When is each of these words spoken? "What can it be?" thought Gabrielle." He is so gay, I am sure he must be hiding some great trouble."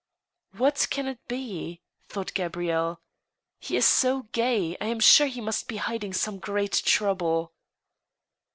"What 0.57 0.87
can 0.89 1.07
it 1.07 1.19
be?" 1.27 1.83
thought 2.09 2.33
Gabrielle." 2.33 3.01
He 3.59 3.77
is 3.77 3.85
so 3.85 4.23
gay, 4.31 4.75
I 4.81 4.87
am 4.87 4.99
sure 4.99 5.27
he 5.27 5.41
must 5.41 5.67
be 5.67 5.77
hiding 5.77 6.11
some 6.13 6.39
great 6.39 6.81
trouble." 6.83 7.53